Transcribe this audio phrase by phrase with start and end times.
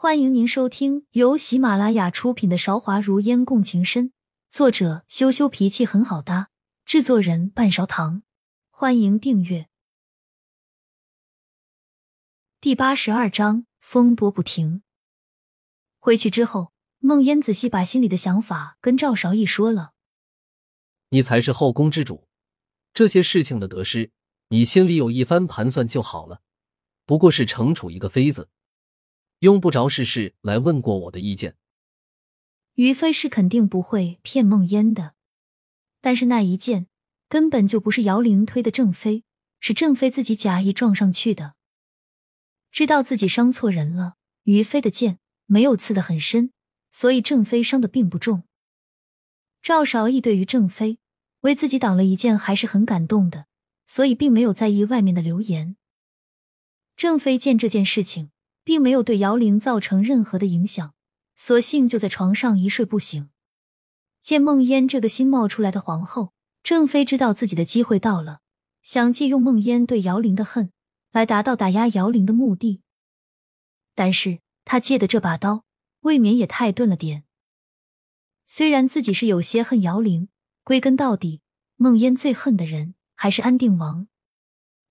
[0.00, 4.10] 欢迎您收听由喜马拉雅出品的《韶华如烟共情深》，
[4.48, 6.50] 作者羞羞脾气很好搭，
[6.84, 8.22] 制作人半勺糖。
[8.70, 9.66] 欢迎订阅。
[12.60, 14.82] 第八十二章：风波不停。
[15.98, 16.70] 回去之后，
[17.00, 19.94] 孟烟仔细把心里的想法跟赵韶义说了。
[21.08, 22.28] 你才是后宫之主，
[22.94, 24.12] 这些事情的得失，
[24.50, 26.42] 你心里有一番盘算就好了。
[27.04, 28.48] 不过是惩处一个妃子。
[29.40, 31.56] 用不着事事来问过我的意见。
[32.74, 35.14] 于飞是肯定不会骗梦烟的，
[36.00, 36.86] 但是那一剑
[37.28, 39.24] 根本就不是姚玲推的郑飞，
[39.58, 41.54] 是郑飞自己假意撞上去的。
[42.70, 46.52] 知道自己伤错人了，于飞的剑没有刺得很深，
[46.90, 48.44] 所以郑飞伤的并不重。
[49.60, 50.98] 赵少义对于郑飞
[51.40, 53.46] 为自己挡了一剑还是很感动的，
[53.86, 55.76] 所以并没有在意外面的流言。
[56.96, 58.30] 郑飞见这件事情。
[58.68, 60.92] 并没有对姚玲造成任何的影响，
[61.34, 63.30] 索性就在床上一睡不醒。
[64.20, 68.40] 见梦烟这个新冒出来的皇后，郑妃知道自己的机会到了，
[68.82, 70.70] 想借用梦烟对姚玲的恨
[71.12, 72.82] 来达到打压姚玲的目的。
[73.94, 75.64] 但是他借的这把刀
[76.00, 77.24] 未免也太钝了点。
[78.44, 80.28] 虽然自己是有些恨姚玲，
[80.62, 81.40] 归根到底，
[81.76, 84.08] 梦烟最恨的人还是安定王。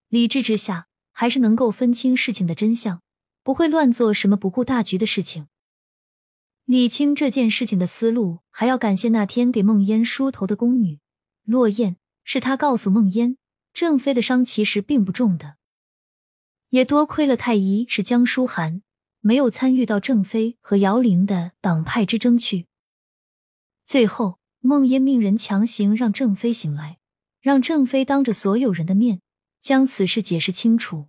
[0.08, 3.04] 理智之下，还是能够分清事情的真相。
[3.48, 5.48] 不会乱做什么不顾大局的事情。
[6.66, 11.00] 理清这件事情的思路，还要感谢那天给梦烟梳头的宫女
[11.46, 13.38] 落雁，是她告诉梦烟，
[13.72, 15.56] 郑飞的伤其实并不重的。
[16.72, 18.82] 也多亏了太医是江书涵，
[19.22, 22.66] 没有参与到郑飞和姚玲的党派之争去。
[23.86, 26.98] 最后，梦烟命人强行让郑飞醒来，
[27.40, 29.22] 让郑飞当着所有人的面
[29.62, 31.08] 将此事解释清楚。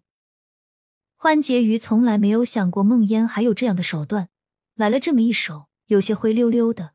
[1.21, 4.29] 欢婕妤从来没有想过梦烟还有这样的手段，
[4.77, 6.93] 来了这么一手，有些灰溜溜的。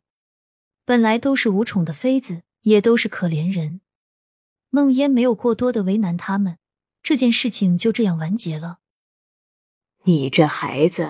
[0.85, 3.81] 本来都是无宠的妃子，也都是可怜人。
[4.69, 6.57] 梦烟没有过多的为难他们，
[7.01, 8.79] 这件事情就这样完结了。
[10.03, 11.09] 你这孩子，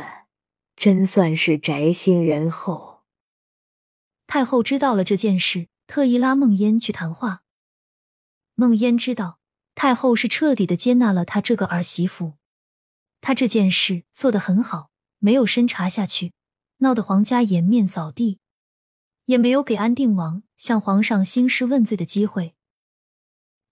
[0.75, 3.03] 真算是宅心仁厚。
[4.25, 7.44] 太后知道了这件事，特意拉梦烟去谈话。
[8.56, 9.38] 梦烟知道
[9.75, 12.34] 太后是彻底的接纳了她这个儿媳妇。
[13.25, 14.89] 他这件事做得很好，
[15.19, 16.34] 没有深查下去，
[16.79, 18.39] 闹得皇家颜面扫地，
[19.28, 22.53] 也没有给安定王向皇上兴师问罪的机会。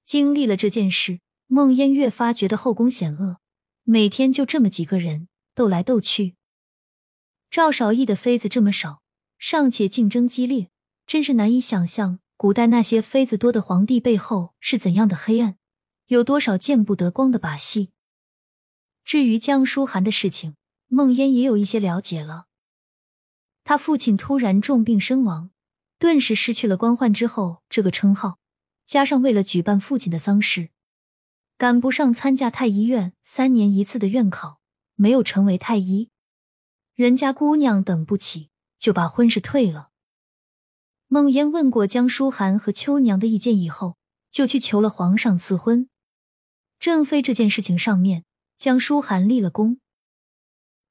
[0.06, 3.42] 经历了这件事，孟烟越发觉得后宫险恶，
[3.84, 6.38] 每天就这么几个人斗来斗去。
[7.50, 9.02] 赵少义的妃子这么少，
[9.38, 10.70] 尚且竞争激烈，
[11.06, 15.58] 真是难以想象古代那些妃子多的皇帝背后是怎样的黑暗，
[16.06, 17.90] 有多少见不得光的把戏。
[19.12, 20.56] 至于江书涵的事情，
[20.88, 22.46] 孟烟也有一些了解了。
[23.66, 25.52] 他父亲突然重病身亡，
[26.00, 28.40] 顿时失去了官宦之后这个称号，
[28.86, 30.70] 加上为了举办父亲的丧事，
[31.58, 34.62] 赶不上参加太医院三年一次的院考，
[34.96, 36.10] 没有成为太医。
[36.96, 39.90] 人家姑娘等不起，就把婚事退了。
[41.10, 43.98] 孟烟问过江书涵和秋娘的意见以后，
[44.30, 45.90] 就去求了皇上赐婚。
[46.80, 48.24] 正妃这件事情上面。
[48.62, 49.80] 江书涵立了功，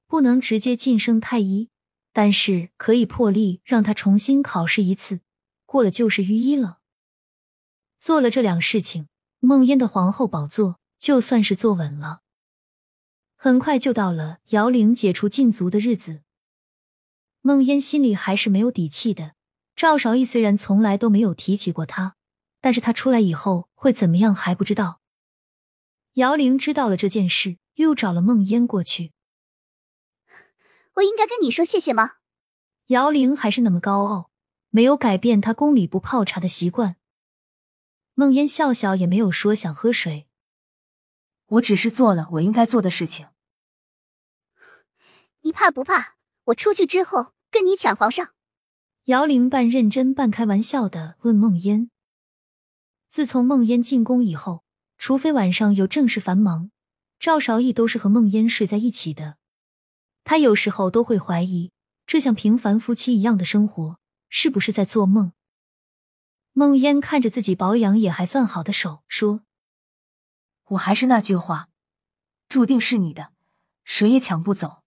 [0.08, 1.68] 不能直接晋升太医，
[2.12, 5.20] 但是可以破例让他重新考试一次，
[5.66, 6.80] 过了就是御医了。
[7.96, 9.06] 做了这两事情，
[9.38, 12.22] 梦烟的皇后宝座就算是坐稳了。
[13.36, 16.22] 很快就到了姚玲解除禁足的日子，
[17.40, 19.36] 梦烟心里还是没有底气的。
[19.76, 22.16] 赵少义虽然从来都没有提起过他，
[22.60, 24.98] 但是他出来以后会怎么样还不知道。
[26.14, 29.12] 姚玲知道了这件事，又找了梦烟过去。
[30.94, 32.14] 我应该跟你说谢谢吗？
[32.86, 34.30] 姚玲还是那么高傲，
[34.70, 36.96] 没有改变她宫里不泡茶的习惯。
[38.14, 40.26] 梦烟笑笑，也没有说想喝水。
[41.46, 43.28] 我只是做了我应该做的事情。
[45.42, 46.16] 你怕不怕？
[46.44, 48.34] 我出去之后跟你抢皇上？
[49.04, 51.90] 姚玲半认真半开玩笑的问梦烟。
[53.08, 54.64] 自从梦烟进宫以后。
[55.02, 56.72] 除非晚上有正事繁忙，
[57.20, 59.36] 赵少义都是和孟烟睡在一起的。
[60.24, 61.70] 他有时候都会怀疑，
[62.06, 65.32] 这像平凡夫妻一样的生活是不是在做梦。
[66.52, 69.42] 孟烟看着自己保养也还算好的手，说
[70.70, 71.68] ：“我还是那句话，
[72.48, 73.32] 注定是你的，
[73.84, 74.82] 谁也抢不走。”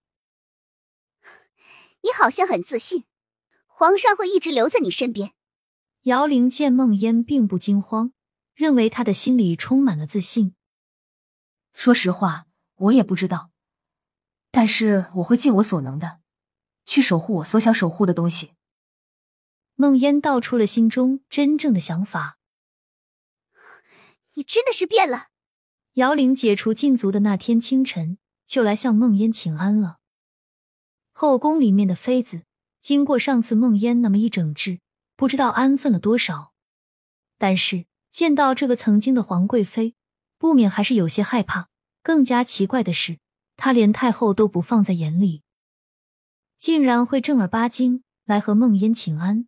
[2.02, 3.06] 你好像很自信，
[3.68, 5.34] 皇上会一直留在你身边。
[6.04, 8.12] 姚玲见孟烟并不惊慌。
[8.56, 10.54] 认为他的心里充满了自信。
[11.74, 13.52] 说实话，我也不知道，
[14.52, 16.20] 但是我会尽我所能的。
[16.86, 18.54] 去守护我所想守护的东西。
[19.76, 22.38] 梦烟道出了心中真正的想法。
[24.34, 25.28] 你真的是变了。
[25.94, 30.00] 姚玲解除禁足的那天清晨，就来向梦烟请安了。
[31.12, 32.44] 后宫里面的妃子，
[32.80, 34.80] 经过上次梦烟那么一整治，
[35.16, 36.54] 不知道安分了多少。
[37.38, 39.96] 但是见到这个曾经的皇贵妃，
[40.44, 41.70] 不免还是有些害怕。
[42.02, 43.18] 更加奇怪的是，
[43.56, 45.42] 他连太后都不放在眼里，
[46.58, 49.48] 竟然会正儿八经来和梦烟请安。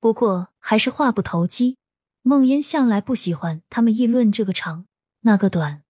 [0.00, 1.76] 不过还是话不投机，
[2.22, 4.86] 梦烟向来不喜欢他们议论这个长
[5.20, 5.82] 那个短，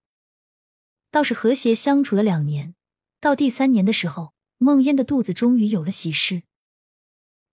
[1.12, 2.74] 倒是和谐相处了两年，
[3.20, 4.32] 到第三年的时候。
[4.58, 6.42] 梦烟的肚子终于有了喜事，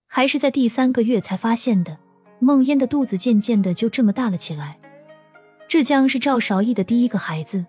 [0.08, 2.00] 还是在第三个月才发现的。
[2.40, 4.80] 梦烟的肚子渐渐的就这么大了起来，
[5.74, 7.66] 这将是赵韶义的第一个孩子。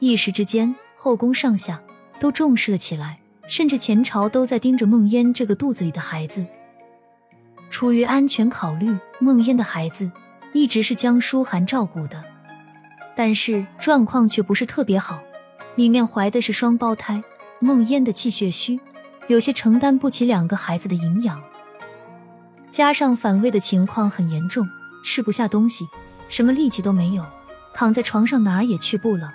[0.00, 1.82] 一时之间，后宫上下
[2.20, 6.44] 都重视了起来，甚至前朝都在盯着梦烟这个肚子里的孩子。
[7.70, 10.12] 出于安全考虑，梦烟的孩子
[10.52, 12.22] 一直是江舒涵照顾的，
[13.16, 15.22] 但是状况却不是特别好，
[15.76, 17.24] 里面怀的是双胞胎。
[17.60, 18.78] 梦烟的气血虚，
[19.28, 21.42] 有些承担不起两个孩子的营养，
[22.70, 24.68] 加上反胃的情况很严重，
[25.02, 25.86] 吃不下东西，
[26.28, 27.24] 什么力气都没有，
[27.72, 29.32] 躺在床上哪儿也去不了。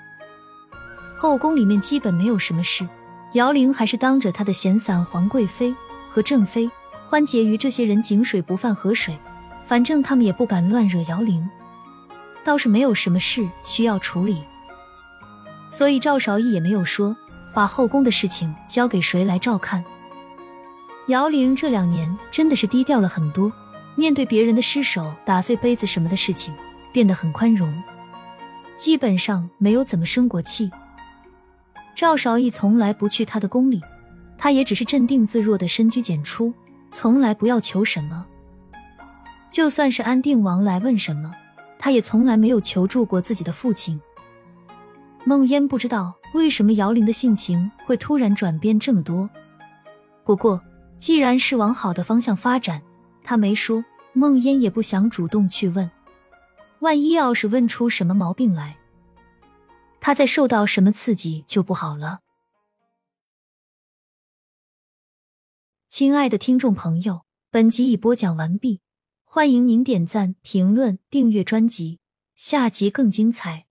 [1.15, 2.87] 后宫里面基本没有什么事，
[3.33, 5.75] 姚玲还是当着她的闲散皇贵妃
[6.09, 6.69] 和正妃，
[7.07, 9.17] 欢结于这些人井水不犯河水，
[9.65, 11.49] 反正他们也不敢乱惹姚玲，
[12.43, 14.43] 倒是没有什么事需要处理，
[15.69, 17.15] 所以赵韶义也没有说。
[17.51, 19.83] 把后宫的事情交给谁来照看？
[21.07, 23.51] 姚玲这两年真的是低调了很多，
[23.95, 26.53] 面对别人的失手、打碎杯子什么的事情，
[26.91, 27.71] 变得很宽容，
[28.75, 30.69] 基本上没有怎么生过气。
[31.95, 33.81] 赵少义从来不去他的宫里，
[34.37, 36.53] 他也只是镇定自若的深居简出，
[36.89, 38.25] 从来不要求什么。
[39.49, 41.33] 就算是安定王来问什么，
[41.77, 43.99] 他也从来没有求助过自己的父亲。
[45.25, 46.15] 梦烟不知道。
[46.35, 49.27] 为什么姚玲的性情会突然转变这么多？
[50.23, 50.61] 不过，
[50.99, 52.79] 既然是往好的方向发展，
[53.23, 53.83] 他没说，
[54.13, 55.89] 梦烟也不想主动去问。
[56.79, 58.77] 万一要是问出什么毛病来，
[59.99, 62.21] 他再受到什么刺激就不好了。
[65.87, 68.81] 亲爱的听众朋友，本集已播讲完毕，
[69.23, 71.99] 欢迎您点赞、评论、订阅专辑，
[72.35, 73.68] 下集更精彩。